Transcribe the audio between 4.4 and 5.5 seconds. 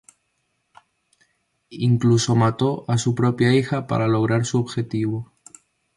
su objetivo.